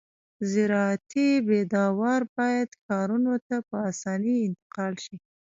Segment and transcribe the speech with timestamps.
[0.51, 5.15] زراعتي پیداوار باید ښارونو ته په اسانۍ انتقال شي